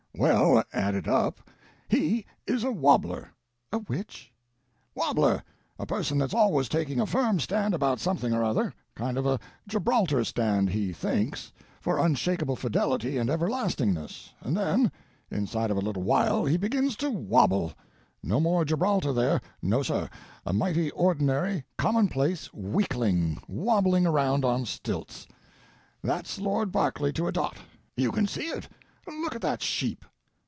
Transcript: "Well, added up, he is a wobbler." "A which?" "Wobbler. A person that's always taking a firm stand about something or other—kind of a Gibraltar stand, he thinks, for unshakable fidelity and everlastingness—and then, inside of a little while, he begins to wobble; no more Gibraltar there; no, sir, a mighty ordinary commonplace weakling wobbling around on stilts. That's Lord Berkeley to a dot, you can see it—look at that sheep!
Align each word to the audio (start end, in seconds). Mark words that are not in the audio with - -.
"Well, 0.13 0.63
added 0.71 1.07
up, 1.07 1.49
he 1.89 2.27
is 2.45 2.63
a 2.63 2.71
wobbler." 2.71 3.31
"A 3.71 3.79
which?" 3.79 4.31
"Wobbler. 4.93 5.41
A 5.79 5.87
person 5.87 6.19
that's 6.19 6.33
always 6.33 6.69
taking 6.69 6.99
a 6.99 7.07
firm 7.07 7.39
stand 7.39 7.73
about 7.73 7.99
something 7.99 8.31
or 8.31 8.43
other—kind 8.43 9.17
of 9.17 9.25
a 9.25 9.39
Gibraltar 9.67 10.23
stand, 10.23 10.69
he 10.69 10.93
thinks, 10.93 11.51
for 11.79 11.97
unshakable 11.97 12.55
fidelity 12.55 13.17
and 13.17 13.31
everlastingness—and 13.31 14.55
then, 14.55 14.91
inside 15.31 15.71
of 15.71 15.77
a 15.77 15.81
little 15.81 16.03
while, 16.03 16.45
he 16.45 16.55
begins 16.57 16.95
to 16.97 17.09
wobble; 17.09 17.73
no 18.21 18.39
more 18.39 18.63
Gibraltar 18.63 19.13
there; 19.13 19.41
no, 19.63 19.81
sir, 19.81 20.07
a 20.45 20.53
mighty 20.53 20.91
ordinary 20.91 21.63
commonplace 21.79 22.53
weakling 22.53 23.41
wobbling 23.47 24.05
around 24.05 24.45
on 24.45 24.67
stilts. 24.67 25.25
That's 26.03 26.37
Lord 26.37 26.71
Berkeley 26.71 27.11
to 27.13 27.25
a 27.27 27.31
dot, 27.31 27.57
you 27.97 28.11
can 28.11 28.27
see 28.27 28.45
it—look 28.49 29.33
at 29.35 29.41
that 29.41 29.63
sheep! 29.63 30.05